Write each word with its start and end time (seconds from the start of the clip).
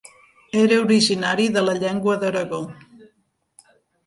Era 0.61 0.79
originari 0.85 1.45
de 1.57 1.63
la 1.67 1.75
Llengua 1.83 2.17
d'Aragó. 2.25 2.63